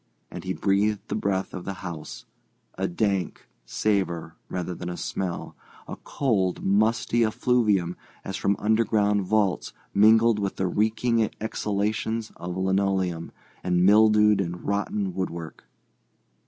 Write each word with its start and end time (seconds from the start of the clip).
And 0.31 0.43
he 0.43 0.53
breathed 0.53 1.09
the 1.09 1.15
breath 1.15 1.53
of 1.53 1.63
the 1.63 1.75
house—a 1.85 2.87
dank 2.87 3.45
savour 3.67 4.33
rather 4.49 4.73
than 4.73 4.89
a 4.89 4.97
smell—a 4.97 5.95
cold, 5.97 6.63
musty 6.63 7.23
effluvium 7.23 7.95
as 8.25 8.35
from 8.35 8.55
underground 8.57 9.21
vaults 9.21 9.73
mingled 9.93 10.39
with 10.39 10.55
the 10.55 10.65
reeking 10.65 11.29
exhalations 11.39 12.31
of 12.37 12.57
linoleum 12.57 13.31
and 13.63 13.85
mildewed 13.85 14.41
and 14.41 14.63
rotten 14.63 15.13
woodwork. 15.13 15.65